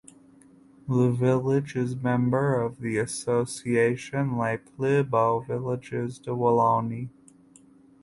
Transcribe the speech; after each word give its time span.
The 0.89 1.11
village 1.11 1.75
is 1.75 1.95
member 1.95 2.59
of 2.59 2.79
the 2.79 2.97
association 2.97 4.35
Les 4.35 4.57
Plus 4.57 5.05
Beaux 5.05 5.41
Villages 5.47 6.17
de 6.17 6.31
Wallonie. 6.33 7.09